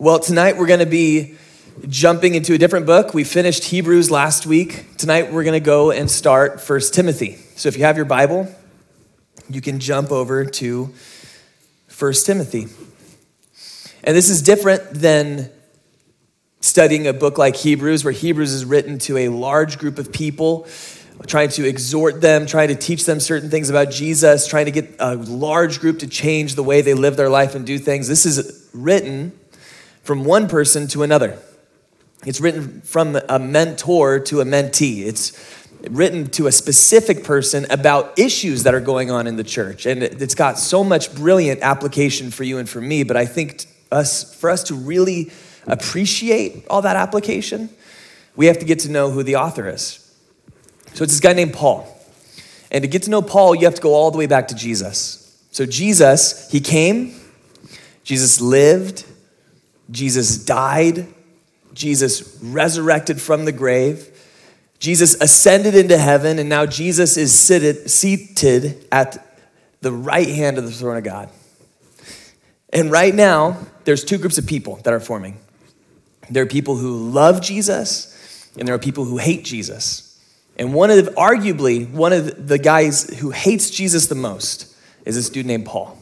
[0.00, 1.34] Well, tonight we're going to be
[1.88, 3.14] jumping into a different book.
[3.14, 4.96] We finished Hebrews last week.
[4.96, 7.34] Tonight we're going to go and start First Timothy.
[7.56, 8.46] So if you have your Bible,
[9.50, 10.94] you can jump over to
[11.88, 12.68] First Timothy.
[14.04, 15.50] And this is different than
[16.60, 20.68] studying a book like Hebrews, where Hebrews is written to a large group of people,
[21.26, 24.94] trying to exhort them, trying to teach them certain things about Jesus, trying to get
[25.00, 28.06] a large group to change the way they live their life and do things.
[28.06, 29.36] This is written
[30.08, 31.38] from one person to another.
[32.24, 35.04] It's written from a mentor to a mentee.
[35.04, 35.38] It's
[35.90, 39.84] written to a specific person about issues that are going on in the church.
[39.84, 43.66] And it's got so much brilliant application for you and for me, but I think
[43.92, 45.30] us for us to really
[45.66, 47.68] appreciate all that application,
[48.34, 50.10] we have to get to know who the author is.
[50.94, 51.86] So it's this guy named Paul.
[52.70, 54.54] And to get to know Paul, you have to go all the way back to
[54.54, 55.38] Jesus.
[55.50, 57.14] So Jesus, he came,
[58.04, 59.04] Jesus lived,
[59.90, 61.06] Jesus died,
[61.72, 64.14] Jesus resurrected from the grave,
[64.78, 69.24] Jesus ascended into heaven, and now Jesus is seated, at
[69.80, 71.30] the right hand of the throne of God.
[72.72, 75.38] And right now, there's two groups of people that are forming.
[76.30, 80.22] There are people who love Jesus, and there are people who hate Jesus.
[80.56, 84.72] And one of arguably, one of the guys who hates Jesus the most
[85.04, 85.97] is this dude named Paul.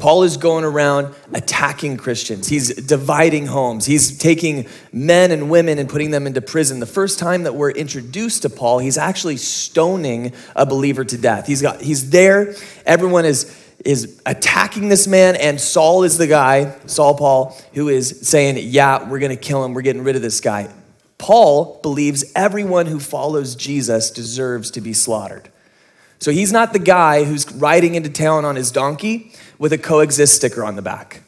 [0.00, 2.48] Paul is going around attacking Christians.
[2.48, 3.84] He's dividing homes.
[3.84, 6.80] He's taking men and women and putting them into prison.
[6.80, 11.46] The first time that we're introduced to Paul, he's actually stoning a believer to death.
[11.46, 12.54] He's got he's there.
[12.86, 18.28] Everyone is is attacking this man and Saul is the guy, Saul Paul, who is
[18.28, 19.74] saying, "Yeah, we're going to kill him.
[19.74, 20.68] We're getting rid of this guy."
[21.18, 25.50] Paul believes everyone who follows Jesus deserves to be slaughtered.
[26.20, 30.34] So he's not the guy who's riding into town on his donkey with a coexist
[30.34, 31.22] sticker on the back.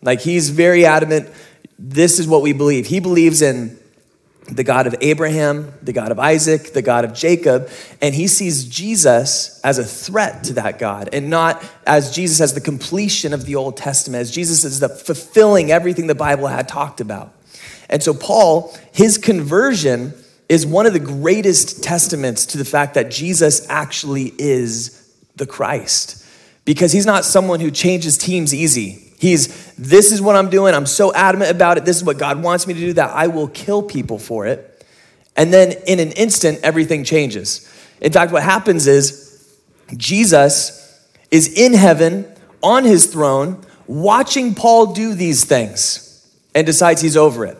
[0.00, 1.28] Like he's very adamant,
[1.78, 2.86] this is what we believe.
[2.86, 3.78] He believes in
[4.46, 7.68] the God of Abraham, the God of Isaac, the God of Jacob,
[8.00, 12.54] and he sees Jesus as a threat to that God and not as Jesus as
[12.54, 16.68] the completion of the Old Testament, as Jesus is the fulfilling everything the Bible had
[16.68, 17.34] talked about.
[17.90, 20.14] And so Paul, his conversion
[20.48, 26.24] is one of the greatest testaments to the fact that Jesus actually is the Christ
[26.64, 29.02] because he's not someone who changes teams easy.
[29.18, 30.74] He's, this is what I'm doing.
[30.74, 31.84] I'm so adamant about it.
[31.84, 34.86] This is what God wants me to do that I will kill people for it.
[35.36, 37.68] And then in an instant, everything changes.
[38.00, 39.58] In fact, what happens is
[39.96, 42.26] Jesus is in heaven
[42.62, 46.04] on his throne, watching Paul do these things
[46.54, 47.56] and decides he's over it.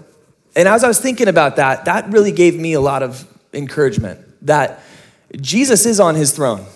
[0.58, 4.18] And as I was thinking about that, that really gave me a lot of encouragement
[4.44, 4.80] that
[5.40, 6.66] Jesus is on his throne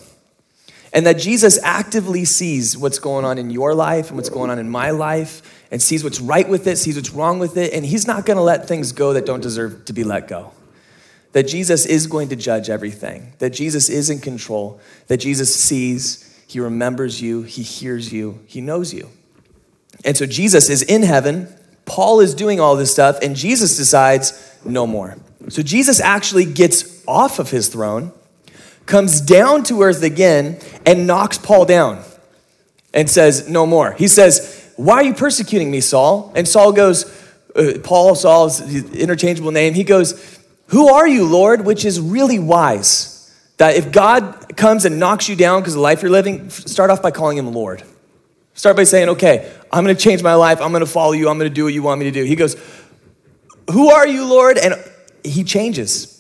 [0.93, 4.61] and that Jesus actively sees what's going on in your life and what's going on
[4.61, 7.85] in my life and sees what's right with it, sees what's wrong with it, and
[7.85, 10.53] he's not going to let things go that don't deserve to be let go.
[11.33, 16.41] That Jesus is going to judge everything, that Jesus is in control, that Jesus sees,
[16.47, 19.09] he remembers you, he hears you, he knows you.
[20.05, 21.53] And so Jesus is in heaven,
[21.93, 24.33] Paul is doing all this stuff, and Jesus decides
[24.65, 25.19] no more.
[25.51, 28.13] So Jesus actually gets off of his throne
[28.87, 32.03] comes down to earth again and knocks Paul down
[32.95, 33.93] and says, No more.
[33.93, 36.33] He says, Why are you persecuting me, Saul?
[36.35, 37.05] And Saul goes,
[37.55, 38.63] uh, Paul, Saul's
[38.95, 41.67] interchangeable name, he goes, Who are you, Lord?
[41.67, 43.31] Which is really wise.
[43.59, 46.89] That if God comes and knocks you down because of the life you're living, start
[46.89, 47.83] off by calling him Lord.
[48.55, 50.61] Start by saying, Okay, I'm gonna change my life.
[50.61, 51.29] I'm gonna follow you.
[51.29, 52.25] I'm gonna do what you want me to do.
[52.25, 52.57] He goes,
[53.71, 54.59] Who are you, Lord?
[54.59, 54.75] And
[55.25, 56.13] he changes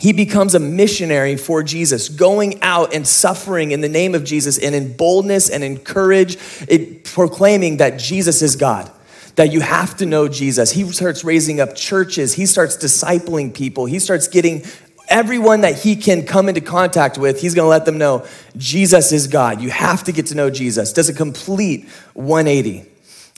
[0.00, 4.58] he becomes a missionary for Jesus, going out and suffering in the name of Jesus
[4.58, 6.36] and in boldness and in courage,
[6.68, 8.90] it, proclaiming that Jesus is God,
[9.36, 10.72] that you have to know Jesus.
[10.72, 14.64] He starts raising up churches, he starts discipling people, he starts getting
[15.08, 18.26] everyone that he can come into contact with, he's gonna let them know
[18.56, 19.60] Jesus is God.
[19.60, 20.92] You have to get to know Jesus.
[20.92, 22.90] Does a complete 180.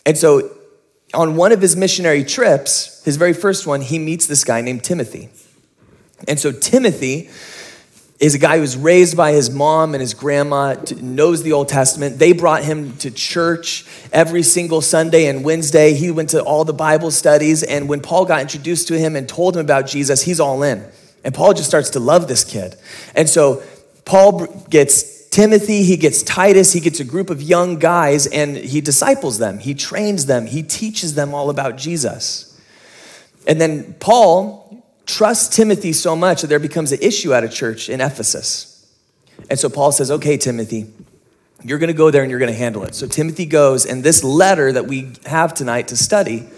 [0.05, 0.51] And so,
[1.15, 4.85] on one of his missionary trips, his very first one, he meets this guy named
[4.85, 5.29] Timothy.
[6.27, 7.31] And so Timothy
[8.19, 12.19] is a guy who's raised by his mom and his grandma, knows the Old Testament.
[12.19, 15.93] They brought him to church every single Sunday and Wednesday.
[15.93, 17.63] He went to all the Bible studies.
[17.63, 20.85] And when Paul got introduced to him and told him about Jesus, he's all in.
[21.27, 22.77] And Paul just starts to love this kid.
[23.17, 23.61] And so
[24.05, 28.81] Paul gets Timothy, he gets Titus, he gets a group of young guys, and he
[28.81, 32.59] disciples them, he trains them, he teaches them all about Jesus.
[33.45, 37.89] And then Paul trusts Timothy so much that there becomes an issue at a church
[37.89, 38.89] in Ephesus.
[39.51, 40.87] And so Paul says, Okay, Timothy,
[41.65, 42.95] You're going to go there and you're going to handle it.
[42.95, 46.49] So Timothy goes, and this letter that we have tonight to study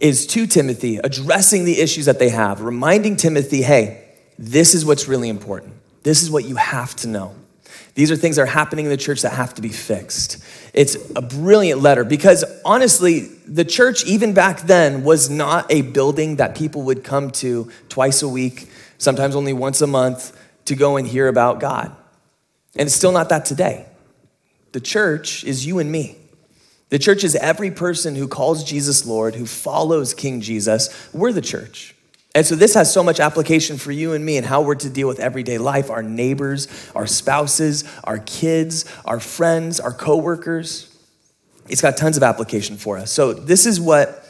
[0.00, 4.04] is to Timothy, addressing the issues that they have, reminding Timothy, hey,
[4.38, 5.74] this is what's really important.
[6.02, 7.34] This is what you have to know.
[7.94, 10.44] These are things that are happening in the church that have to be fixed.
[10.74, 16.36] It's a brilliant letter because honestly, the church, even back then, was not a building
[16.36, 18.68] that people would come to twice a week,
[18.98, 21.94] sometimes only once a month, to go and hear about God.
[22.76, 23.86] And it's still not that today.
[24.72, 26.18] The church is you and me.
[26.88, 31.10] The church is every person who calls Jesus Lord, who follows King Jesus.
[31.12, 31.94] We're the church.
[32.34, 34.90] And so this has so much application for you and me and how we're to
[34.90, 40.94] deal with everyday life, our neighbors, our spouses, our kids, our friends, our coworkers.
[41.68, 43.10] It's got tons of application for us.
[43.10, 44.22] So this is what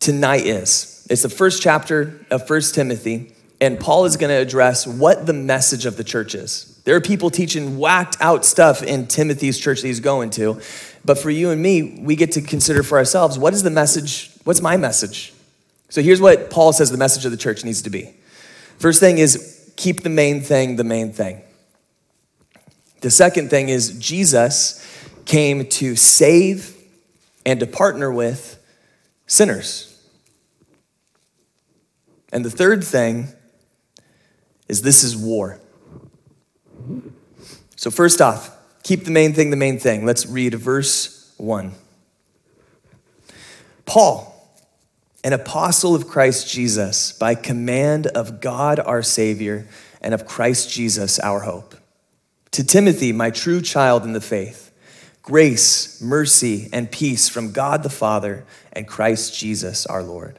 [0.00, 1.06] tonight is.
[1.08, 5.32] It's the first chapter of First Timothy, and Paul is going to address what the
[5.32, 6.80] message of the church is.
[6.84, 10.60] There are people teaching whacked out stuff in Timothy's church that he's going to.
[11.04, 14.30] But for you and me, we get to consider for ourselves what is the message?
[14.44, 15.32] What's my message?
[15.88, 18.14] So here's what Paul says the message of the church needs to be.
[18.78, 21.42] First thing is keep the main thing the main thing.
[23.00, 24.86] The second thing is Jesus
[25.24, 26.76] came to save
[27.44, 28.62] and to partner with
[29.26, 29.88] sinners.
[32.32, 33.28] And the third thing
[34.68, 35.60] is this is war.
[37.76, 40.04] So, first off, keep the main thing the main thing.
[40.04, 41.72] Let's read verse 1.
[43.84, 44.28] Paul,
[45.24, 49.66] an apostle of Christ Jesus, by command of God our Savior
[50.00, 51.74] and of Christ Jesus our hope.
[52.52, 54.72] To Timothy, my true child in the faith,
[55.22, 60.38] grace, mercy, and peace from God the Father and Christ Jesus our Lord.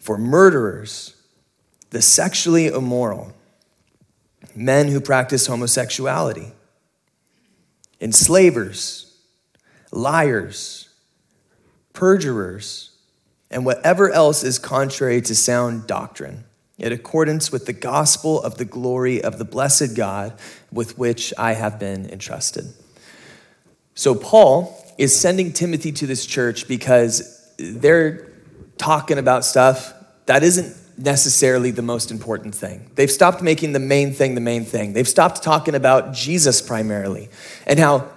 [0.00, 1.14] for murderers,
[1.90, 3.32] the sexually immoral
[4.56, 6.52] men who practice homosexuality,
[8.00, 9.18] enslavers,
[9.92, 10.88] liars,
[11.92, 12.90] perjurers,
[13.50, 16.44] and whatever else is contrary to sound doctrine,
[16.78, 20.32] in accordance with the gospel of the glory of the blessed God
[20.72, 22.72] with which I have been entrusted.
[23.94, 28.29] So, Paul is sending Timothy to this church because they're
[28.80, 29.92] talking about stuff
[30.26, 32.90] that isn't necessarily the most important thing.
[32.94, 34.92] They've stopped making the main thing the main thing.
[34.92, 37.28] They've stopped talking about Jesus primarily
[37.66, 38.08] and how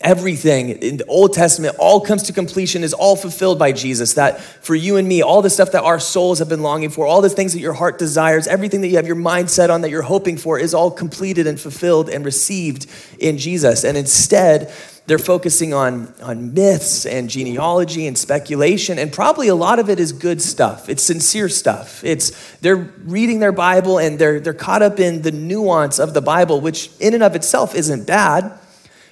[0.00, 4.14] everything in the Old Testament all comes to completion is all fulfilled by Jesus.
[4.14, 7.06] That for you and me, all the stuff that our souls have been longing for,
[7.06, 9.82] all the things that your heart desires, everything that you have your mind set on
[9.82, 12.86] that you're hoping for is all completed and fulfilled and received
[13.18, 13.84] in Jesus.
[13.84, 14.72] And instead,
[15.06, 20.00] they're focusing on, on myths and genealogy and speculation, and probably a lot of it
[20.00, 20.88] is good stuff.
[20.88, 22.02] It's sincere stuff.
[22.02, 26.22] It's they're reading their Bible and they're they're caught up in the nuance of the
[26.22, 28.58] Bible, which in and of itself isn't bad.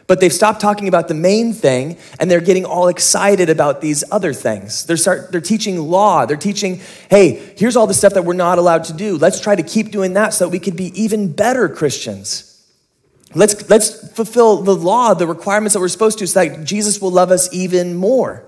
[0.07, 4.03] But they've stopped talking about the main thing and they're getting all excited about these
[4.11, 4.85] other things.
[4.85, 6.27] They're, start, they're teaching law.
[6.27, 9.17] They're teaching, hey, here's all the stuff that we're not allowed to do.
[9.17, 12.52] Let's try to keep doing that so that we could be even better Christians.
[13.35, 17.11] Let's, let's fulfill the law, the requirements that we're supposed to, so that Jesus will
[17.11, 18.45] love us even more.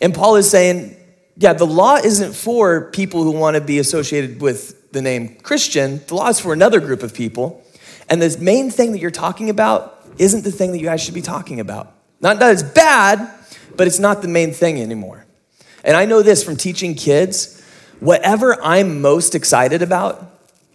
[0.00, 0.96] And Paul is saying,
[1.36, 6.00] yeah, the law isn't for people who want to be associated with the name Christian.
[6.06, 7.62] The law is for another group of people.
[8.08, 11.14] And the main thing that you're talking about isn't the thing that you guys should
[11.14, 11.94] be talking about.
[12.20, 13.30] Not that it's bad,
[13.76, 15.24] but it's not the main thing anymore.
[15.84, 17.54] And I know this from teaching kids
[18.00, 20.24] whatever I'm most excited about,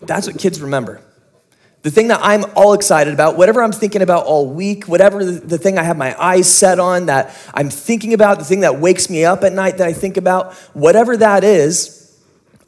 [0.01, 1.01] that's what kids remember
[1.83, 5.33] the thing that I'm all excited about, whatever I'm thinking about all week, whatever the,
[5.33, 8.79] the, thing I have my eyes set on that I'm thinking about, the thing that
[8.79, 12.17] wakes me up at night that I think about, whatever that is,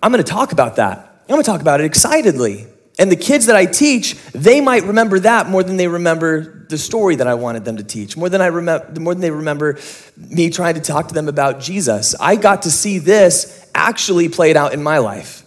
[0.03, 0.99] I'm gonna talk about that.
[0.99, 2.67] I'm gonna talk about it excitedly.
[2.99, 6.77] And the kids that I teach, they might remember that more than they remember the
[6.77, 9.79] story that I wanted them to teach, more than I remember, more than they remember
[10.17, 12.15] me trying to talk to them about Jesus.
[12.19, 15.43] I got to see this actually played out in my life.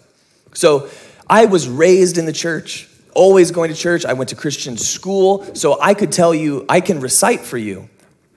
[0.53, 0.89] So
[1.29, 4.05] I was raised in the church, always going to church.
[4.05, 7.89] I went to Christian school, so I could tell you, I can recite for you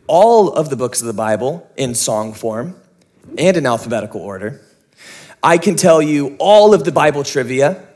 [0.06, 2.76] all of the books of the Bible in song form
[3.38, 4.60] and in alphabetical order.
[5.42, 7.86] I can tell you all of the Bible trivia,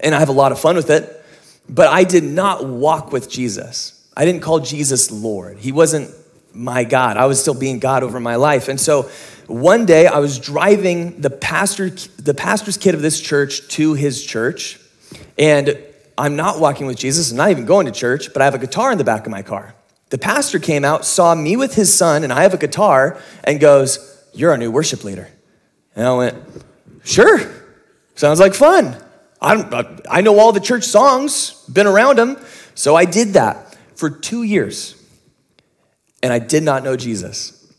[0.00, 1.24] and I have a lot of fun with it,
[1.68, 4.08] but I did not walk with Jesus.
[4.16, 5.58] I didn't call Jesus Lord.
[5.58, 6.14] He wasn't
[6.52, 7.16] my God.
[7.16, 8.68] I was still being God over my life.
[8.68, 9.10] And so
[9.46, 14.24] one day I was driving the pastor the pastor's kid of this church to his
[14.24, 14.78] church,
[15.38, 15.78] and
[16.18, 17.30] I'm not walking with Jesus.
[17.30, 19.30] I'm not even going to church, but I have a guitar in the back of
[19.30, 19.74] my car.
[20.10, 23.60] The pastor came out, saw me with his son, and I have a guitar, and
[23.60, 25.28] goes, You're our new worship leader.
[25.94, 26.36] And I went,
[27.04, 27.38] Sure,
[28.16, 28.96] sounds like fun.
[29.40, 32.36] I, I know all the church songs, been around them.
[32.74, 35.00] So I did that for two years.
[36.20, 37.72] And I did not know Jesus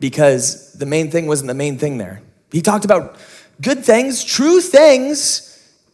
[0.00, 2.20] because the main thing wasn't the main thing there.
[2.52, 3.16] He talked about
[3.62, 5.49] good things, true things,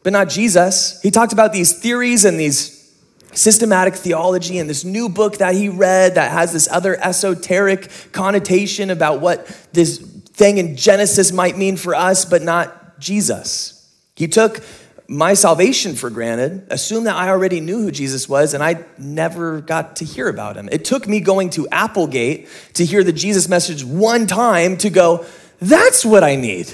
[0.06, 1.02] but not Jesus.
[1.02, 2.94] He talked about these theories and these
[3.32, 8.90] systematic theology and this new book that he read that has this other esoteric connotation
[8.90, 13.92] about what this thing in Genesis might mean for us, but not Jesus.
[14.14, 14.62] He took
[15.08, 19.60] my salvation for granted, assumed that I already knew who Jesus was, and I never
[19.60, 20.68] got to hear about him.
[20.70, 25.26] It took me going to Applegate to hear the Jesus message one time to go,
[25.60, 26.72] that's what I need.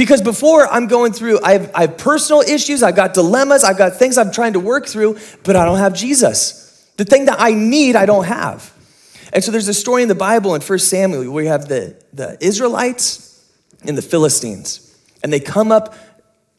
[0.00, 3.76] Because before I'm going through, I have, I have personal issues, I've got dilemmas, I've
[3.76, 6.90] got things I'm trying to work through, but I don't have Jesus.
[6.96, 8.72] The thing that I need, I don't have.
[9.30, 12.02] And so there's a story in the Bible in 1 Samuel where you have the,
[12.14, 13.46] the Israelites
[13.84, 14.98] and the Philistines.
[15.22, 15.94] And they come up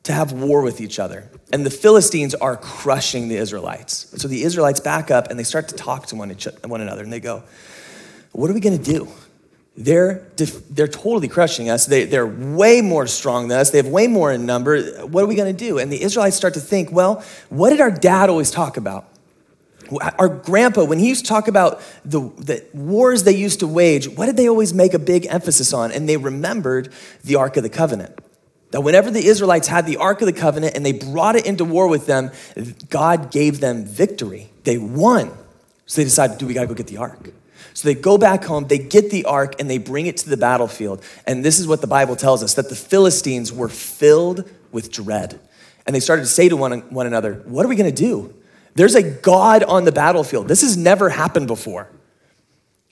[0.04, 1.28] to have war with each other.
[1.52, 4.22] And the Philistines are crushing the Israelites.
[4.22, 6.30] So the Israelites back up and they start to talk to one,
[6.66, 7.02] one another.
[7.02, 7.42] And they go,
[8.34, 9.08] What are we going to do?
[9.78, 10.28] They're,
[10.70, 11.86] they're totally crushing us.
[11.86, 13.70] They, they're way more strong than us.
[13.70, 15.06] They have way more in number.
[15.06, 15.80] What are we going to do?
[15.80, 19.08] And the Israelites start to think, well, what did our dad always talk about?
[20.20, 24.08] Our grandpa, when he used to talk about the, the wars they used to wage,
[24.08, 25.92] what did they always make a big emphasis on?
[25.92, 28.18] And they remembered the Ark of the Covenant.
[28.72, 31.66] That whenever the Israelites had the Ark of the Covenant and they brought it into
[31.66, 32.32] war with them,
[32.90, 34.50] God gave them victory.
[34.64, 35.32] They won.
[35.86, 37.34] So they decided, do we got to go get the Ark?
[37.74, 40.38] So they go back home, they get the ark, and they bring it to the
[40.38, 41.04] battlefield.
[41.26, 45.40] And this is what the Bible tells us that the Philistines were filled with dread.
[45.86, 48.34] And they started to say to one, one another, What are we going to do?
[48.76, 50.48] There's a God on the battlefield.
[50.48, 51.90] This has never happened before.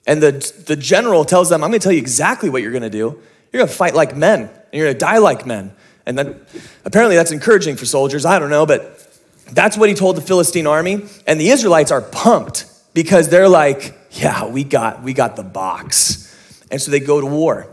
[0.06, 0.32] And the,
[0.66, 3.22] the general tells them, I'm going to tell you exactly what you're going to do.
[3.52, 5.74] You're going to fight like men, and you're going to die like men.
[6.06, 6.42] And then
[6.86, 8.26] apparently that's encouraging for soldiers.
[8.26, 9.08] I don't know, but
[9.52, 11.06] that's what he told the Philistine army.
[11.28, 16.26] And the Israelites are pumped because they're like, yeah, we got, we got the box.
[16.72, 17.68] And so they go to war.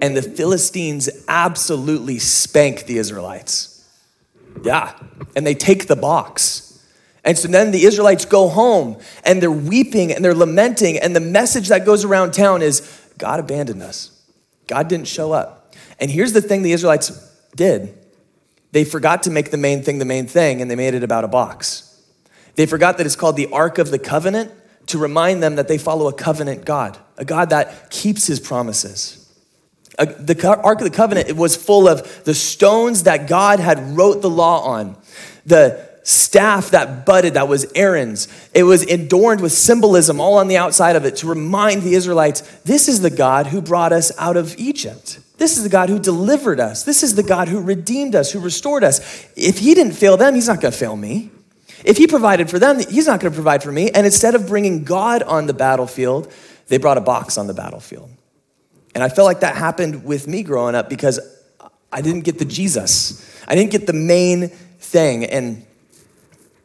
[0.00, 3.88] And the Philistines absolutely spank the Israelites.
[4.64, 4.94] Yeah.
[5.36, 6.68] And they take the box.
[7.24, 10.98] And so then the Israelites go home and they're weeping and they're lamenting.
[10.98, 12.80] And the message that goes around town is
[13.18, 14.10] God abandoned us,
[14.66, 15.74] God didn't show up.
[16.00, 17.10] And here's the thing the Israelites
[17.54, 17.96] did
[18.72, 21.24] they forgot to make the main thing the main thing and they made it about
[21.24, 21.88] a box.
[22.56, 24.50] They forgot that it's called the Ark of the Covenant
[24.92, 29.18] to remind them that they follow a covenant God, a God that keeps his promises.
[29.98, 34.30] The Ark of the Covenant was full of the stones that God had wrote the
[34.30, 34.96] law on,
[35.44, 38.26] the staff that budded, that was Aaron's.
[38.54, 42.40] It was adorned with symbolism all on the outside of it to remind the Israelites
[42.64, 45.20] this is the God who brought us out of Egypt.
[45.38, 46.84] This is the God who delivered us.
[46.84, 49.28] This is the God who redeemed us, who restored us.
[49.36, 51.30] If he didn't fail them, he's not going to fail me.
[51.84, 53.90] If he provided for them, he's not going to provide for me.
[53.90, 56.32] And instead of bringing God on the battlefield,
[56.68, 58.10] they brought a box on the battlefield.
[58.94, 61.18] And I felt like that happened with me growing up because
[61.90, 63.28] I didn't get the Jesus.
[63.48, 65.24] I didn't get the main thing.
[65.24, 65.64] And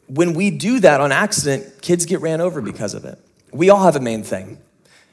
[0.07, 3.19] when we do that on accident, kids get ran over because of it.
[3.51, 4.57] We all have a main thing.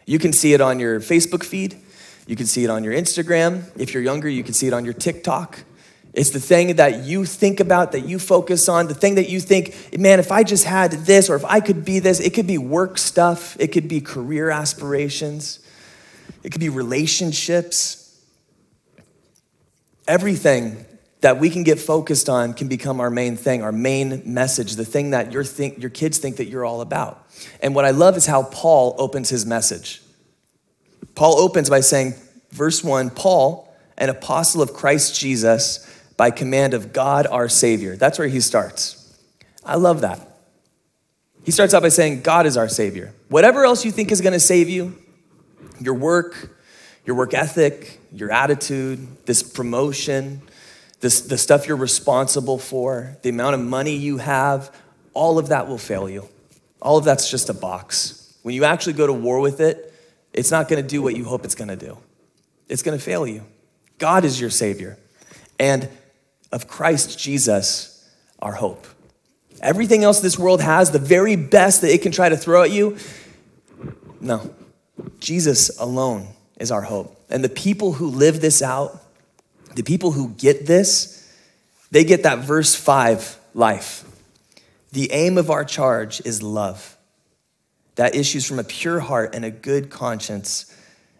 [0.07, 1.77] You can see it on your Facebook feed.
[2.27, 3.71] You can see it on your Instagram.
[3.77, 5.61] If you're younger, you can see it on your TikTok.
[6.15, 9.41] It's the thing that you think about, that you focus on, the thing that you
[9.41, 12.47] think, man, if I just had this or if I could be this, it could
[12.47, 15.59] be work stuff, it could be career aspirations,
[16.45, 18.01] it could be relationships.
[20.07, 20.85] Everything
[21.23, 24.85] that we can get focused on can become our main thing, our main message, the
[24.85, 27.27] thing that your, think, your kids think that you're all about.
[27.61, 30.01] And what I love is how Paul opens his message.
[31.15, 32.15] Paul opens by saying,
[32.51, 37.97] verse one, Paul, an apostle of Christ Jesus, by command of God our Savior.
[37.97, 39.19] That's where he starts.
[39.65, 40.29] I love that.
[41.45, 43.15] He starts out by saying, God is our Savior.
[43.29, 44.97] Whatever else you think is going to save you,
[45.81, 46.57] your work,
[47.05, 50.41] your work ethic, your attitude, this promotion,
[51.01, 54.75] this, the stuff you're responsible for, the amount of money you have,
[55.13, 56.29] all of that will fail you.
[56.81, 58.37] All of that's just a box.
[58.43, 59.93] When you actually go to war with it,
[60.33, 61.99] it's not going to do what you hope it's going to do.
[62.69, 63.45] It's going to fail you.
[63.99, 64.99] God is your Savior.
[65.59, 65.89] And
[66.53, 68.09] of Christ Jesus,
[68.41, 68.87] our hope.
[69.61, 72.71] Everything else this world has, the very best that it can try to throw at
[72.71, 72.97] you,
[74.21, 74.55] no.
[75.19, 77.21] Jesus alone is our hope.
[77.31, 79.03] And the people who live this out,
[79.75, 81.21] the people who get this,
[81.91, 84.05] they get that verse 5 life.
[84.93, 86.97] The aim of our charge is love
[87.97, 90.75] that issues from a pure heart and a good conscience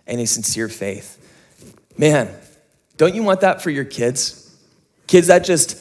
[0.07, 1.21] and a sincere faith.
[1.97, 2.29] Man,
[2.97, 4.44] don't you want that for your kids?
[5.07, 5.81] Kids that just,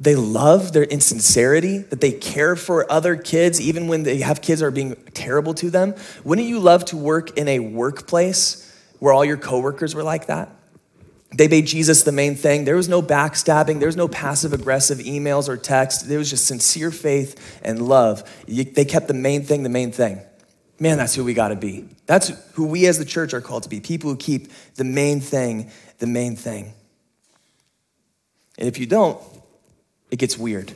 [0.00, 4.60] they love their insincerity, that they care for other kids, even when they have kids
[4.60, 5.94] that are being terrible to them.
[6.24, 8.66] Wouldn't you love to work in a workplace
[8.98, 10.50] where all your coworkers were like that?
[11.32, 12.64] They made Jesus the main thing.
[12.64, 13.78] There was no backstabbing.
[13.78, 16.08] There was no passive aggressive emails or text.
[16.08, 18.28] There was just sincere faith and love.
[18.48, 20.20] They kept the main thing the main thing.
[20.80, 21.86] Man, that's who we got to be.
[22.06, 25.20] That's who we as the church are called to be people who keep the main
[25.20, 26.72] thing the main thing.
[28.60, 29.18] And if you don't,
[30.10, 30.72] it gets weird.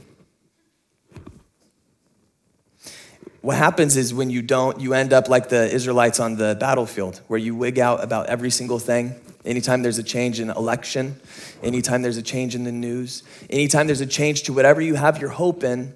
[3.42, 7.20] What happens is when you don't, you end up like the Israelites on the battlefield,
[7.26, 9.14] where you wig out about every single thing.
[9.44, 11.20] Anytime there's a change in election,
[11.62, 15.20] anytime there's a change in the news, anytime there's a change to whatever you have
[15.20, 15.92] your hope in,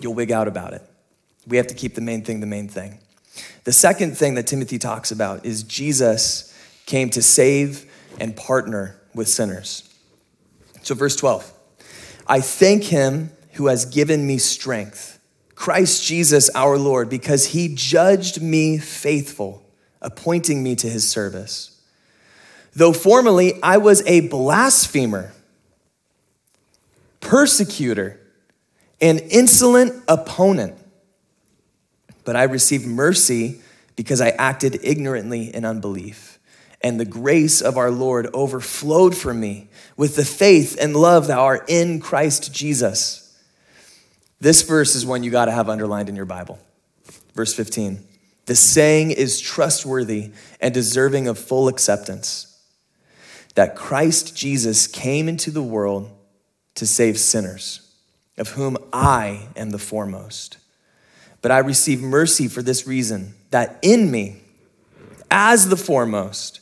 [0.00, 0.82] you'll wig out about it.
[1.46, 3.00] We have to keep the main thing the main thing.
[3.64, 7.84] The second thing that Timothy talks about is Jesus came to save
[8.18, 9.85] and partner with sinners.
[10.86, 11.52] So, verse 12
[12.28, 15.18] I thank him who has given me strength,
[15.56, 19.64] Christ Jesus our Lord, because he judged me faithful,
[20.00, 21.80] appointing me to his service.
[22.72, 25.32] Though formerly I was a blasphemer,
[27.18, 28.20] persecutor,
[29.00, 30.78] an insolent opponent,
[32.22, 33.60] but I received mercy
[33.96, 36.36] because I acted ignorantly in unbelief
[36.80, 41.38] and the grace of our Lord overflowed for me with the faith and love that
[41.38, 43.22] are in Christ Jesus.
[44.40, 46.58] This verse is one you got to have underlined in your Bible.
[47.34, 48.06] Verse 15
[48.46, 52.52] The saying is trustworthy and deserving of full acceptance
[53.54, 56.10] that Christ Jesus came into the world
[56.74, 57.90] to save sinners,
[58.36, 60.58] of whom I am the foremost.
[61.40, 64.42] But I receive mercy for this reason that in me,
[65.30, 66.60] as the foremost,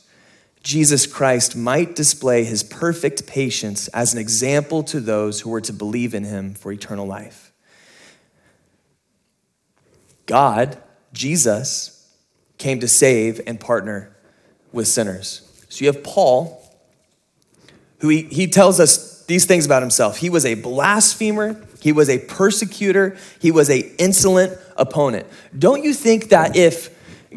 [0.65, 5.71] Jesus Christ might display his perfect patience as an example to those who were to
[5.71, 7.53] believe in him for eternal life.
[10.25, 10.81] God,
[11.13, 12.11] Jesus,
[12.57, 14.17] came to save and partner
[14.71, 15.47] with sinners.
[15.69, 16.67] So you have Paul,
[17.99, 20.17] who he, he tells us these things about himself.
[20.17, 25.27] He was a blasphemer, he was a persecutor, he was a insolent opponent.
[25.55, 26.89] Don't you think that if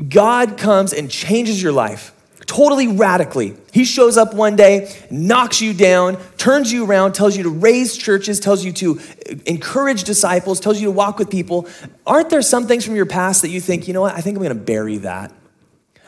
[0.09, 2.15] God comes and changes your life,
[2.49, 3.55] totally radically.
[3.73, 7.97] He shows up one day, knocks you down, turns you around, tells you to raise
[7.97, 8.99] churches, tells you to
[9.47, 11.69] encourage disciples, tells you to walk with people.
[12.07, 14.37] Aren't there some things from your past that you think, you know what, I think
[14.37, 15.31] I'm going to bury that?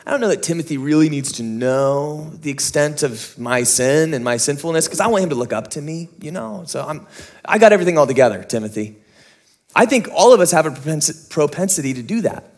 [0.03, 4.25] I don't know that Timothy really needs to know the extent of my sin and
[4.25, 6.63] my sinfulness because I want him to look up to me, you know?
[6.65, 7.05] So I'm,
[7.45, 8.97] I got everything all together, Timothy.
[9.75, 10.71] I think all of us have a
[11.29, 12.51] propensity to do that,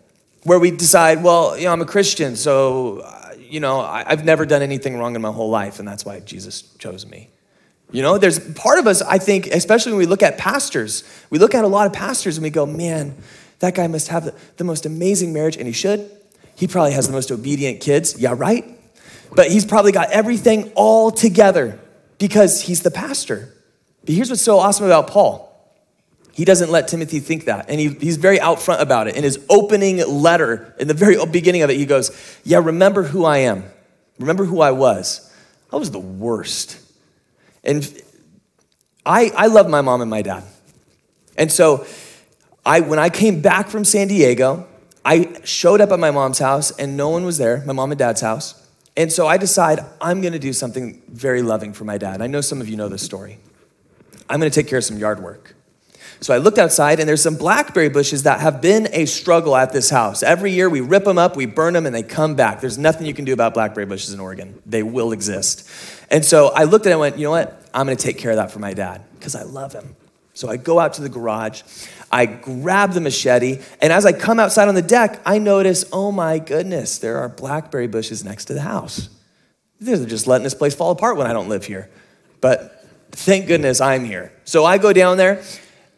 [0.44, 3.02] where we decide, well, you know, I'm a Christian, so
[3.54, 6.20] you know, I, have never done anything wrong in my whole life, and that's why
[6.22, 7.30] Jesus chose me.
[7.92, 11.38] You know, there's part of us, I think, especially when we look at pastors, we
[11.38, 13.16] look at a lot of pastors and we go, man,
[13.60, 16.10] that guy must have the, the most amazing marriage, and he should.
[16.56, 18.20] He probably has the most obedient kids.
[18.20, 18.66] Yeah, right?
[19.36, 21.80] But he's probably got everything all together
[22.18, 23.54] because he's the pastor.
[24.04, 25.53] But here's what's so awesome about Paul
[26.34, 27.70] he doesn't let Timothy think that.
[27.70, 29.16] And he, he's very out front about it.
[29.16, 32.12] In his opening letter, in the very beginning of it, he goes,
[32.44, 33.64] Yeah, remember who I am.
[34.20, 35.32] Remember who I was.
[35.72, 36.80] I was the worst.
[37.64, 37.88] And
[39.06, 40.44] I, I love my mom and my dad.
[41.38, 41.86] And so
[42.66, 44.68] I, when I came back from San Diego,
[45.06, 48.00] I showed up at my mom's house and no one was there, my mom and
[48.00, 48.68] dad's house.
[48.98, 52.22] And so I decide I'm gonna do something very loving for my dad.
[52.22, 53.40] I know some of you know this story.
[54.30, 55.56] I'm gonna take care of some yard work.
[56.24, 59.74] So I looked outside, and there's some blackberry bushes that have been a struggle at
[59.74, 60.24] this house.
[60.24, 62.62] Every year we rip them up, we burn them, and they come back.
[62.62, 64.62] There's nothing you can do about blackberry bushes in Oregon.
[64.66, 65.70] They will exist.
[66.10, 67.62] And so I looked at it and I went, you know what?
[67.74, 69.98] I'm going to take care of that for my dad because I love him.
[70.34, 71.62] So I go out to the garage,
[72.10, 76.14] I grab the machete, and as I come outside on the deck, I notice, oh
[76.14, 79.10] my goodness, there are blackberry bushes next to the house.
[79.82, 81.90] They're just letting this place fall apart when I don't live here.
[82.40, 84.32] But thank goodness I'm here.
[84.46, 85.44] So I go down there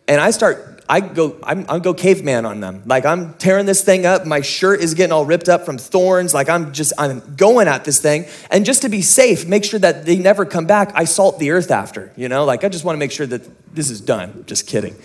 [0.08, 2.84] and I start I go, I'm, I go caveman on them.
[2.86, 4.26] Like I'm tearing this thing up.
[4.26, 6.34] My shirt is getting all ripped up from thorns.
[6.34, 8.26] Like I'm just, I'm going at this thing.
[8.52, 11.52] And just to be safe, make sure that they never come back, I salt the
[11.52, 12.46] earth after, you know?
[12.46, 14.44] Like I just want to make sure that this is done.
[14.46, 14.96] Just kidding.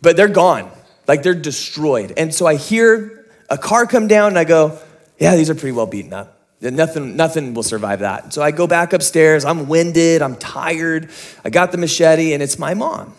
[0.00, 0.70] But they're gone.
[1.08, 2.14] Like they're destroyed.
[2.16, 4.78] And so I hear a car come down and I go,
[5.18, 6.36] yeah, these are pretty well beaten up.
[6.60, 8.32] Nothing, nothing will survive that.
[8.32, 9.44] So I go back upstairs.
[9.44, 10.22] I'm winded.
[10.22, 11.10] I'm tired.
[11.44, 13.14] I got the machete and it's my mom.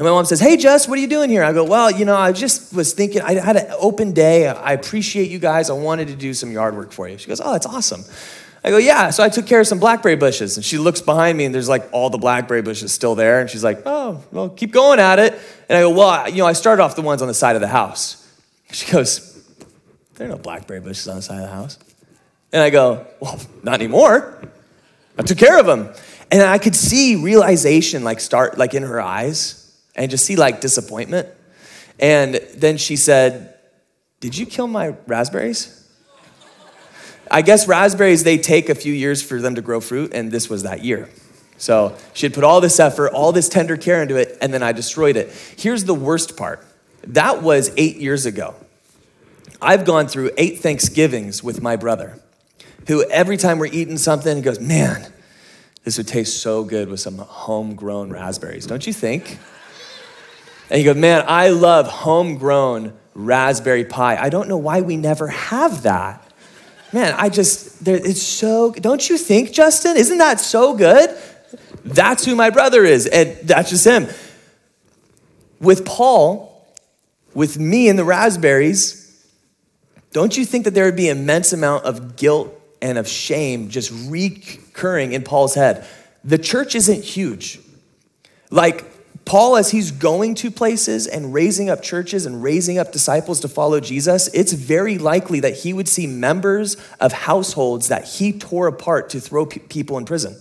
[0.00, 1.44] And my mom says, Hey, Jess, what are you doing here?
[1.44, 4.46] I go, Well, you know, I just was thinking, I had an open day.
[4.48, 5.68] I appreciate you guys.
[5.68, 7.18] I wanted to do some yard work for you.
[7.18, 8.02] She goes, Oh, that's awesome.
[8.64, 9.10] I go, Yeah.
[9.10, 10.56] So I took care of some blackberry bushes.
[10.56, 13.42] And she looks behind me, and there's like all the blackberry bushes still there.
[13.42, 15.38] And she's like, Oh, well, keep going at it.
[15.68, 17.60] And I go, Well, you know, I started off the ones on the side of
[17.60, 18.26] the house.
[18.72, 19.38] She goes,
[20.14, 21.78] There are no blackberry bushes on the side of the house.
[22.54, 24.42] And I go, Well, not anymore.
[25.18, 25.90] I took care of them.
[26.30, 29.59] And I could see realization like start like in her eyes
[29.94, 31.28] and just see like disappointment.
[31.98, 33.54] And then she said,
[34.20, 35.76] Did you kill my raspberries?
[37.30, 40.50] I guess raspberries, they take a few years for them to grow fruit, and this
[40.50, 41.08] was that year.
[41.58, 44.62] So she had put all this effort, all this tender care into it, and then
[44.62, 45.30] I destroyed it.
[45.56, 46.66] Here's the worst part
[47.04, 48.54] that was eight years ago.
[49.62, 52.18] I've gone through eight Thanksgivings with my brother,
[52.88, 55.12] who every time we're eating something, he goes, Man,
[55.84, 59.38] this would taste so good with some homegrown raspberries, don't you think?
[60.70, 64.16] And you go, man, I love homegrown raspberry pie.
[64.16, 66.24] I don't know why we never have that.
[66.92, 69.96] Man, I just, it's so, don't you think, Justin?
[69.96, 71.16] Isn't that so good?
[71.84, 74.08] That's who my brother is, and that's just him.
[75.60, 76.66] With Paul,
[77.34, 78.96] with me and the raspberries,
[80.12, 82.52] don't you think that there would be immense amount of guilt
[82.82, 85.86] and of shame just recurring in Paul's head?
[86.24, 87.60] The church isn't huge.
[88.50, 88.84] Like,
[89.30, 93.48] Paul, as he's going to places and raising up churches and raising up disciples to
[93.48, 98.66] follow Jesus, it's very likely that he would see members of households that he tore
[98.66, 100.36] apart to throw pe- people in prison.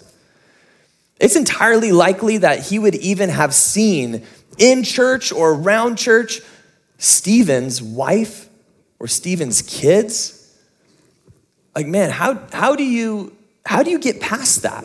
[1.19, 4.25] It's entirely likely that he would even have seen
[4.57, 6.41] in church or around church
[6.97, 8.49] Stephen's wife
[8.97, 10.51] or Stephen's kids.
[11.75, 13.35] Like, man, how, how, do you,
[13.67, 14.83] how do you get past that?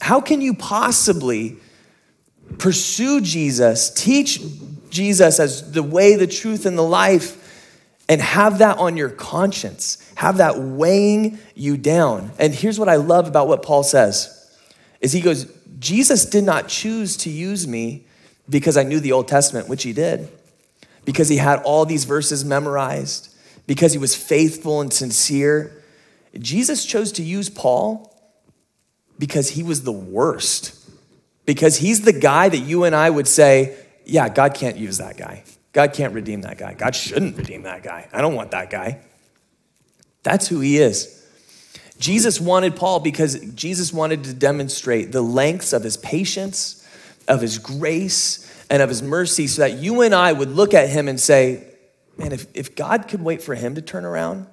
[0.00, 1.58] How can you possibly
[2.58, 4.40] pursue Jesus, teach
[4.90, 7.42] Jesus as the way, the truth, and the life,
[8.08, 10.02] and have that on your conscience.
[10.14, 12.30] Have that weighing you down.
[12.38, 14.32] And here's what I love about what Paul says
[15.00, 15.44] is he goes,
[15.78, 18.06] Jesus did not choose to use me
[18.48, 20.28] because I knew the Old Testament, which he did,
[21.04, 23.34] because he had all these verses memorized,
[23.66, 25.82] because he was faithful and sincere.
[26.38, 28.12] Jesus chose to use Paul
[29.18, 30.75] because he was the worst
[31.46, 35.16] because he's the guy that you and I would say, yeah, God can't use that
[35.16, 35.44] guy.
[35.72, 36.74] God can't redeem that guy.
[36.74, 38.08] God shouldn't redeem that guy.
[38.12, 39.00] I don't want that guy.
[40.22, 41.12] That's who he is.
[41.98, 46.86] Jesus wanted Paul because Jesus wanted to demonstrate the lengths of his patience,
[47.28, 50.88] of his grace, and of his mercy so that you and I would look at
[50.88, 51.64] him and say,
[52.16, 54.46] man, if, if God could wait for him to turn around,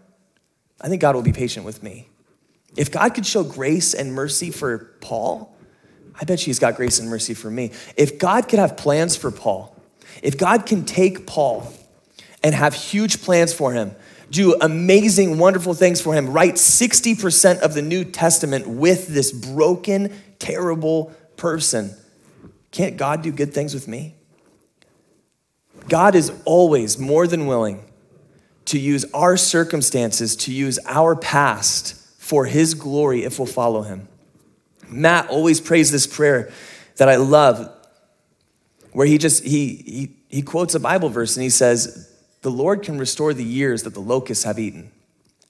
[0.80, 2.10] I think God will be patient with me.
[2.76, 5.53] If God could show grace and mercy for Paul,
[6.20, 7.72] I bet she's got grace and mercy for me.
[7.98, 9.76] If God could have plans for Paul,
[10.22, 11.72] if God can take Paul
[12.44, 13.96] and have huge plans for him,
[14.30, 20.14] do amazing, wonderful things for him, write 60% of the New Testament with this broken,
[20.40, 21.96] terrible person,
[22.72, 24.16] can't God do good things with me?
[25.88, 27.84] God is always more than willing
[28.66, 34.08] to use our circumstances, to use our past for his glory if we'll follow him.
[34.94, 36.52] Matt always prays this prayer
[36.98, 37.70] that I love,
[38.92, 42.84] where he just he he he quotes a Bible verse and he says, "The Lord
[42.84, 44.92] can restore the years that the locusts have eaten."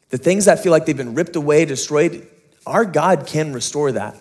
[0.09, 2.27] The things that feel like they've been ripped away, destroyed,
[2.67, 4.15] our God can restore that.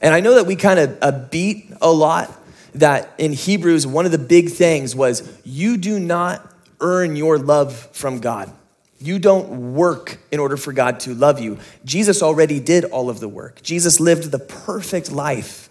[0.00, 2.32] And I know that we kind of uh, beat a lot
[2.74, 6.48] that in Hebrews, one of the big things was you do not
[6.80, 8.52] earn your love from God.
[9.00, 11.58] You don't work in order for God to love you.
[11.84, 13.62] Jesus already did all of the work.
[13.62, 15.68] Jesus lived the perfect life,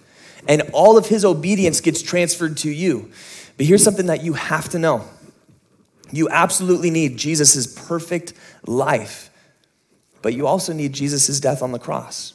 [0.48, 3.12] and all of his obedience gets transferred to you.
[3.58, 5.06] But here's something that you have to know
[6.12, 8.34] you absolutely need Jesus' perfect
[8.66, 9.30] life,
[10.22, 12.34] but you also need Jesus' death on the cross.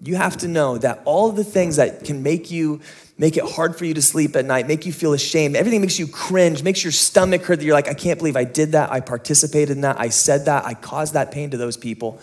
[0.00, 2.80] You have to know that all the things that can make you
[3.18, 5.98] make it hard for you to sleep at night, make you feel ashamed, everything makes
[5.98, 8.90] you cringe, makes your stomach hurt that you're like, I can't believe I did that,
[8.92, 12.20] I participated in that, I said that, I caused that pain to those people.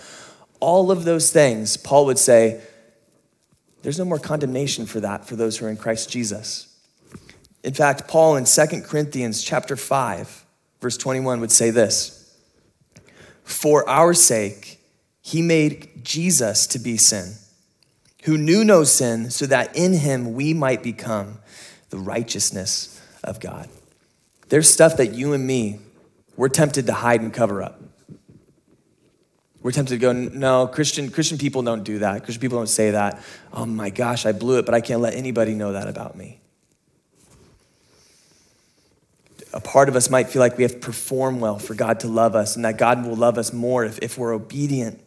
[0.59, 2.61] All of those things, Paul would say,
[3.81, 6.73] there's no more condemnation for that for those who are in Christ Jesus.
[7.63, 10.45] In fact, Paul in 2 Corinthians chapter 5,
[10.81, 12.37] verse 21 would say this:
[13.43, 14.79] For our sake
[15.21, 17.35] he made Jesus to be sin,
[18.23, 21.39] who knew no sin, so that in him we might become
[21.89, 23.69] the righteousness of God.
[24.49, 25.79] There's stuff that you and me
[26.35, 27.79] we're tempted to hide and cover up.
[29.61, 32.23] We're tempted to go, no, Christian, Christian people don't do that.
[32.23, 33.23] Christian people don't say that.
[33.53, 36.41] Oh my gosh, I blew it, but I can't let anybody know that about me.
[39.53, 42.07] A part of us might feel like we have to perform well for God to
[42.07, 44.99] love us and that God will love us more if, if we're obedient.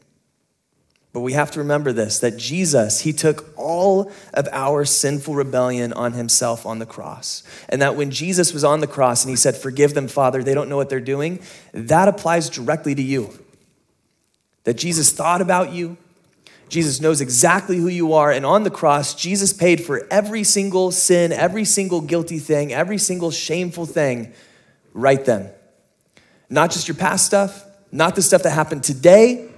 [1.16, 5.94] But we have to remember this that Jesus, He took all of our sinful rebellion
[5.94, 7.42] on Himself on the cross.
[7.70, 10.52] And that when Jesus was on the cross and He said, Forgive them, Father, they
[10.52, 11.40] don't know what they're doing,
[11.72, 13.32] that applies directly to you
[14.64, 15.96] that Jesus thought about you.
[16.68, 18.30] Jesus knows exactly who you are.
[18.30, 22.98] And on the cross, Jesus paid for every single sin, every single guilty thing, every
[22.98, 24.34] single shameful thing
[24.92, 25.50] right then.
[26.50, 29.48] Not just your past stuff, not the stuff that happened today,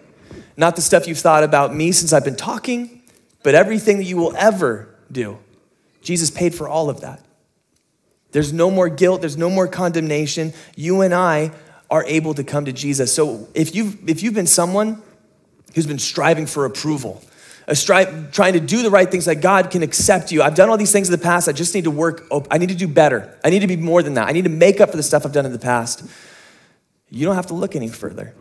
[0.58, 3.00] not the stuff you've thought about me since I've been talking,
[3.42, 5.38] but everything that you will ever do.
[6.02, 7.24] Jesus paid for all of that.
[8.32, 10.52] There's no more guilt, there's no more condemnation.
[10.76, 11.52] You and I
[11.90, 13.14] are able to come to Jesus.
[13.14, 15.00] So if you've, if you've been someone
[15.74, 17.22] who's been striving for approval,
[17.68, 20.42] a strive, trying to do the right things that God can accept you.
[20.42, 21.48] I've done all these things in the past.
[21.48, 22.26] I just need to work.
[22.50, 23.38] I need to do better.
[23.44, 24.26] I need to be more than that.
[24.26, 26.02] I need to make up for the stuff I've done in the past.
[27.10, 28.34] You don't have to look any further.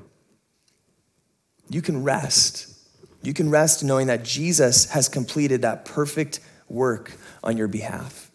[1.69, 2.73] You can rest.
[3.21, 8.31] You can rest knowing that Jesus has completed that perfect work on your behalf.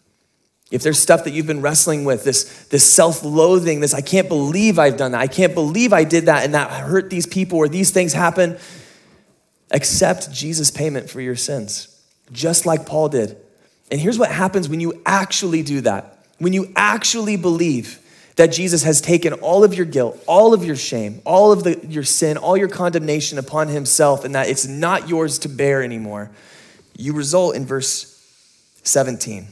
[0.71, 4.27] If there's stuff that you've been wrestling with, this, this self loathing, this, I can't
[4.27, 7.59] believe I've done that, I can't believe I did that and that hurt these people
[7.59, 8.57] or these things happen,
[9.71, 13.37] accept Jesus' payment for your sins, just like Paul did.
[13.91, 17.99] And here's what happens when you actually do that when you actually believe
[18.35, 21.79] that Jesus has taken all of your guilt, all of your shame, all of the,
[21.87, 26.31] your sin, all your condemnation upon himself, and that it's not yours to bear anymore,
[26.97, 28.09] you result in verse
[28.83, 29.47] 17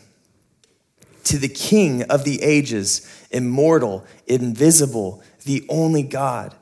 [1.24, 6.54] to the King of the ages, immortal, invisible, the only God,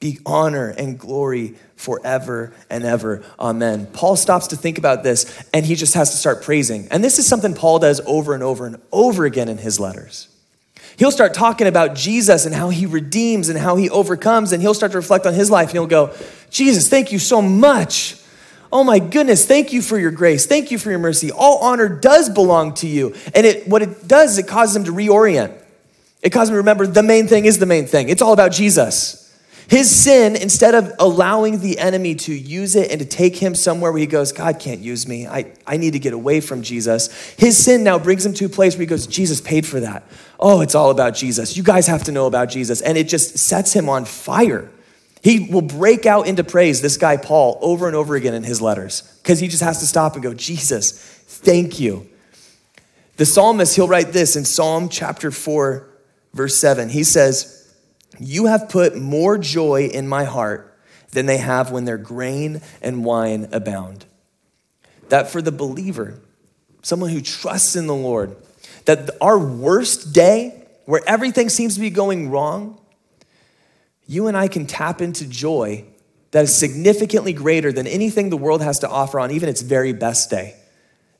[0.00, 3.22] be honor and glory forever and ever.
[3.38, 3.86] Amen.
[3.86, 6.88] Paul stops to think about this and he just has to start praising.
[6.90, 10.28] And this is something Paul does over and over and over again in his letters.
[10.98, 14.74] He'll start talking about Jesus and how he redeems and how he overcomes, and he'll
[14.74, 16.12] start to reflect on his life and he'll go,
[16.50, 18.18] Jesus, thank you so much
[18.70, 20.46] Oh my goodness, thank you for your grace.
[20.46, 21.32] Thank you for your mercy.
[21.32, 23.14] All honor does belong to you.
[23.34, 25.58] And it, what it does is it causes them to reorient.
[26.22, 28.08] It causes them to remember the main thing is the main thing.
[28.08, 29.17] It's all about Jesus.
[29.68, 33.92] His sin, instead of allowing the enemy to use it and to take him somewhere
[33.92, 35.26] where he goes, God can't use me.
[35.26, 37.12] I, I need to get away from Jesus.
[37.34, 40.04] His sin now brings him to a place where he goes, Jesus paid for that.
[40.40, 41.54] Oh, it's all about Jesus.
[41.54, 42.80] You guys have to know about Jesus.
[42.80, 44.70] And it just sets him on fire.
[45.22, 48.62] He will break out into praise, this guy Paul, over and over again in his
[48.62, 52.08] letters, because he just has to stop and go, Jesus, thank you.
[53.18, 55.86] The psalmist, he'll write this in Psalm chapter 4,
[56.32, 56.88] verse 7.
[56.88, 57.57] He says,
[58.18, 60.78] You have put more joy in my heart
[61.10, 64.04] than they have when their grain and wine abound.
[65.08, 66.20] That for the believer,
[66.82, 68.36] someone who trusts in the Lord,
[68.84, 72.80] that our worst day, where everything seems to be going wrong,
[74.06, 75.84] you and I can tap into joy
[76.30, 79.92] that is significantly greater than anything the world has to offer on even its very
[79.92, 80.54] best day.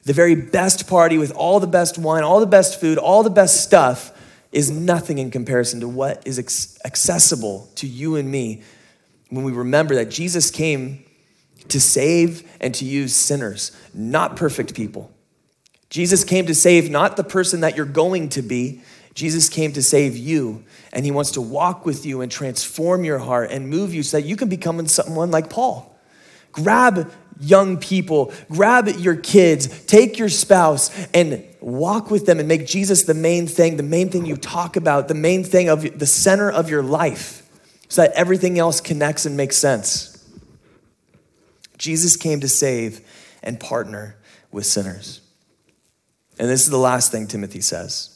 [0.04, 3.30] The very best party with all the best wine, all the best food, all the
[3.30, 4.12] best stuff
[4.52, 6.38] is nothing in comparison to what is
[6.84, 8.62] accessible to you and me
[9.28, 11.04] when we remember that Jesus came
[11.68, 15.12] to save and to use sinners, not perfect people.
[15.90, 18.82] Jesus came to save not the person that you're going to be,
[19.14, 23.18] Jesus came to save you, and he wants to walk with you and transform your
[23.18, 25.98] heart and move you so that you can become someone like Paul.
[26.52, 32.66] Grab young people, grab your kids, take your spouse, and walk with them and make
[32.66, 36.06] Jesus the main thing, the main thing you talk about, the main thing of the
[36.06, 37.48] center of your life,
[37.88, 40.14] so that everything else connects and makes sense.
[41.78, 43.00] Jesus came to save
[43.42, 44.16] and partner
[44.50, 45.20] with sinners.
[46.38, 48.14] And this is the last thing Timothy says.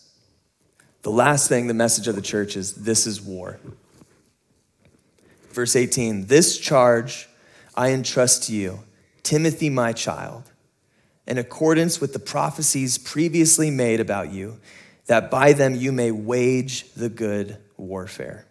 [1.02, 3.58] The last thing, the message of the church is this is war.
[5.50, 7.28] Verse 18 This charge
[7.74, 8.80] I entrust to you
[9.22, 10.51] Timothy, my child,
[11.26, 14.58] in accordance with the prophecies previously made about you,
[15.06, 18.46] that by them you may wage the good warfare,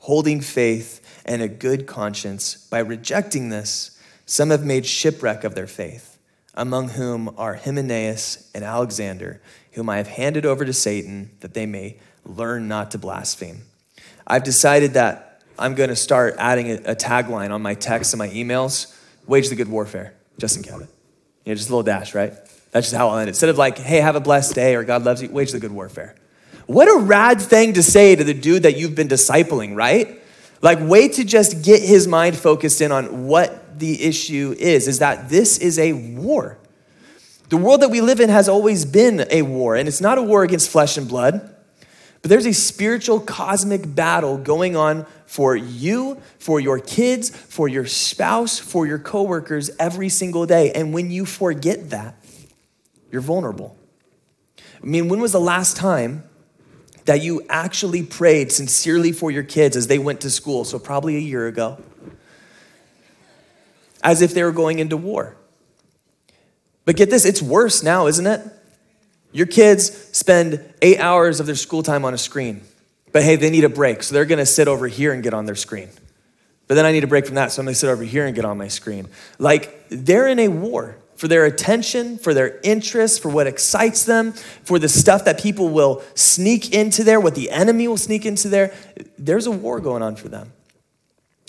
[0.00, 2.66] holding faith and a good conscience.
[2.70, 6.18] By rejecting this, some have made shipwreck of their faith,
[6.54, 9.40] among whom are Hymenaeus and Alexander,
[9.72, 13.62] whom I have handed over to Satan, that they may learn not to blaspheme.
[14.26, 18.28] I've decided that I'm going to start adding a, tagline on my texts and my
[18.28, 20.14] emails wage the good warfare.
[20.38, 20.88] Justin Cabot.
[21.44, 22.32] You know, just a little dash, right?
[22.70, 23.30] That's just how I'll end it.
[23.30, 25.72] Instead of like, hey, have a blessed day or God loves you, wage the good
[25.72, 26.14] warfare.
[26.66, 30.20] What a rad thing to say to the dude that you've been discipling, right?
[30.62, 35.00] Like, way to just get his mind focused in on what the issue is, is
[35.00, 36.58] that this is a war.
[37.48, 40.22] The world that we live in has always been a war, and it's not a
[40.22, 41.51] war against flesh and blood.
[42.22, 47.84] But there's a spiritual cosmic battle going on for you, for your kids, for your
[47.84, 50.70] spouse, for your coworkers every single day.
[50.70, 52.14] And when you forget that,
[53.10, 53.76] you're vulnerable.
[54.58, 56.22] I mean, when was the last time
[57.06, 60.64] that you actually prayed sincerely for your kids as they went to school?
[60.64, 61.82] So, probably a year ago.
[64.04, 65.36] As if they were going into war.
[66.84, 68.40] But get this, it's worse now, isn't it?
[69.32, 72.60] Your kids spend eight hours of their school time on a screen,
[73.12, 75.46] but hey, they need a break, so they're gonna sit over here and get on
[75.46, 75.88] their screen.
[76.68, 78.34] But then I need a break from that, so I'm gonna sit over here and
[78.34, 79.08] get on my screen.
[79.38, 84.32] Like, they're in a war for their attention, for their interest, for what excites them,
[84.32, 88.48] for the stuff that people will sneak into there, what the enemy will sneak into
[88.48, 88.74] there.
[89.18, 90.52] There's a war going on for them.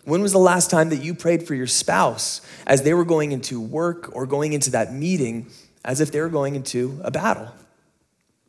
[0.06, 3.32] When was the last time that you prayed for your spouse as they were going
[3.32, 5.48] into work or going into that meeting
[5.84, 7.48] as if they were going into a battle?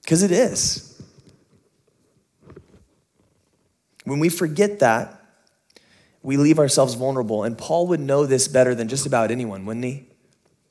[0.05, 1.03] Because it is.
[4.05, 5.21] When we forget that,
[6.23, 7.43] we leave ourselves vulnerable.
[7.43, 10.09] And Paul would know this better than just about anyone, wouldn't he?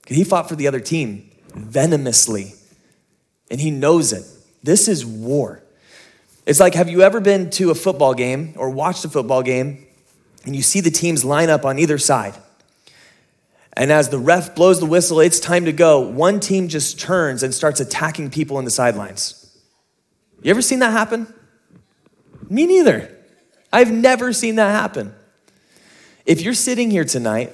[0.08, 2.54] He fought for the other team venomously,
[3.50, 4.24] and he knows it.
[4.62, 5.64] This is war.
[6.46, 9.86] It's like, have you ever been to a football game or watched a football game
[10.46, 12.36] and you see the teams line up on either side?
[13.76, 16.00] And as the ref blows the whistle, it's time to go.
[16.00, 19.40] One team just turns and starts attacking people in the sidelines.
[20.42, 21.34] You ever seen that happen?
[22.50, 23.10] Me neither.
[23.72, 25.16] I've never seen that happen.
[26.26, 27.52] If you're sitting here tonight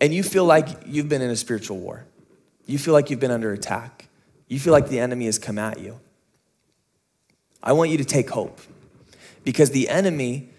[0.00, 2.04] and you feel like you've been in a spiritual war,
[2.66, 4.08] you feel like you've been under attack,
[4.48, 6.00] you feel like the enemy has come at you,
[7.62, 8.60] I want you to take hope
[9.44, 10.50] because the enemy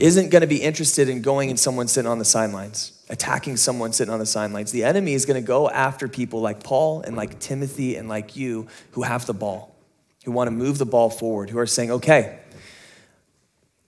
[0.00, 3.92] isn't going to be interested in going and someone sitting on the sidelines attacking someone
[3.92, 4.72] sitting on the sidelines.
[4.72, 8.36] The enemy is going to go after people like Paul and like Timothy and like
[8.36, 9.76] you who have the ball,
[10.24, 12.40] who want to move the ball forward, who are saying, okay,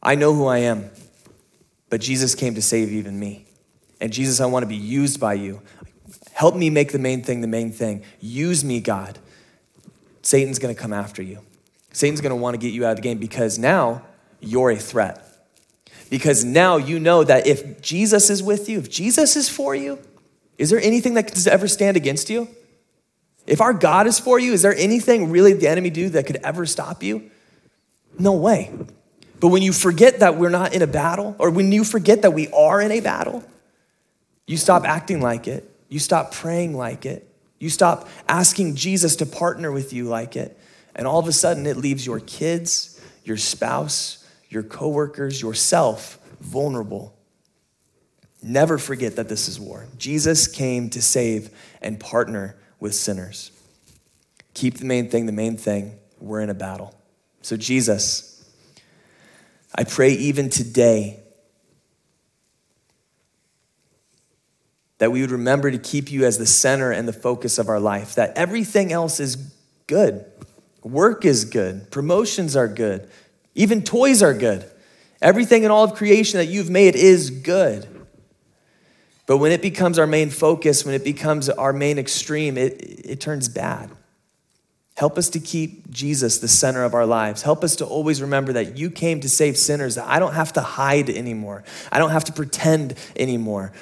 [0.02, 0.90] I know who I am,
[1.90, 3.46] but Jesus came to save even me.
[4.00, 5.60] And Jesus, I want to be used by you.
[6.32, 8.04] Help me make the main thing the main thing.
[8.20, 9.18] Use me, God.
[10.22, 11.40] Satan's going to come after you.
[11.92, 14.02] Satan's going to want to get you out of the game because now
[14.40, 15.27] you're a threat.
[16.10, 19.98] Because now you know that if Jesus is with you, if Jesus is for you,
[20.56, 22.48] is there anything that could ever stand against you?
[23.46, 26.36] If our God is for you, is there anything really the enemy do that could
[26.42, 27.30] ever stop you?
[28.18, 28.70] No way.
[29.40, 32.32] But when you forget that we're not in a battle, or when you forget that
[32.32, 33.44] we are in a battle,
[34.46, 35.70] you stop acting like it.
[35.88, 37.24] You stop praying like it.
[37.58, 40.58] You stop asking Jesus to partner with you like it.
[40.94, 47.14] And all of a sudden, it leaves your kids, your spouse, your coworkers, yourself vulnerable.
[48.42, 49.86] Never forget that this is war.
[49.98, 51.50] Jesus came to save
[51.82, 53.50] and partner with sinners.
[54.54, 55.98] Keep the main thing the main thing.
[56.20, 56.94] We're in a battle.
[57.42, 58.44] So, Jesus,
[59.74, 61.20] I pray even today
[64.98, 67.78] that we would remember to keep you as the center and the focus of our
[67.78, 69.36] life, that everything else is
[69.86, 70.24] good.
[70.82, 73.08] Work is good, promotions are good,
[73.58, 74.64] even toys are good.
[75.20, 77.88] Everything in all of creation that you've made is good.
[79.26, 83.20] But when it becomes our main focus, when it becomes our main extreme, it, it
[83.20, 83.90] turns bad.
[84.96, 87.42] Help us to keep Jesus the center of our lives.
[87.42, 90.52] Help us to always remember that you came to save sinners, that I don't have
[90.52, 91.64] to hide anymore.
[91.90, 93.72] I don't have to pretend anymore.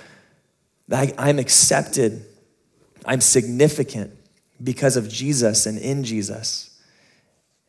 [0.89, 2.25] That I'm accepted,
[3.05, 4.17] I'm significant
[4.63, 6.66] because of Jesus and in Jesus.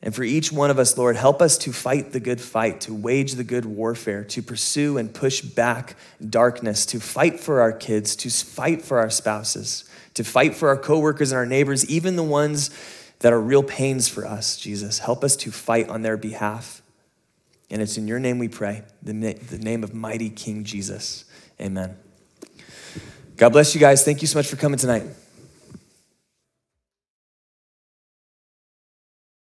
[0.01, 2.93] And for each one of us, Lord, help us to fight the good fight, to
[2.93, 5.95] wage the good warfare, to pursue and push back
[6.27, 10.77] darkness, to fight for our kids, to fight for our spouses, to fight for our
[10.77, 12.69] coworkers and our neighbors, even the ones
[13.19, 14.99] that are real pains for us, Jesus.
[14.99, 16.83] Help us to fight on their behalf.
[17.69, 21.25] And it's in your name we pray, the, name of mighty King Jesus.
[21.59, 21.97] Amen.
[23.35, 24.03] God bless you guys.
[24.05, 25.03] Thank you so much for coming tonight.